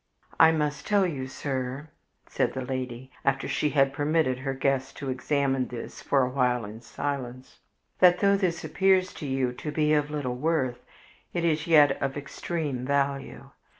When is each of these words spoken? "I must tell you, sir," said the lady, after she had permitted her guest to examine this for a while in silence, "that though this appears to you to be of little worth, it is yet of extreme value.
"I 0.39 0.51
must 0.51 0.87
tell 0.87 1.05
you, 1.05 1.27
sir," 1.27 1.89
said 2.25 2.53
the 2.53 2.65
lady, 2.65 3.11
after 3.23 3.47
she 3.47 3.69
had 3.69 3.93
permitted 3.93 4.39
her 4.39 4.55
guest 4.55 4.97
to 4.97 5.11
examine 5.11 5.67
this 5.67 6.01
for 6.01 6.23
a 6.23 6.29
while 6.31 6.65
in 6.65 6.81
silence, 6.81 7.59
"that 7.99 8.17
though 8.17 8.35
this 8.35 8.63
appears 8.63 9.13
to 9.13 9.27
you 9.27 9.53
to 9.53 9.71
be 9.71 9.93
of 9.93 10.09
little 10.09 10.35
worth, 10.35 10.83
it 11.35 11.45
is 11.45 11.67
yet 11.67 12.01
of 12.01 12.17
extreme 12.17 12.83
value. 12.83 13.51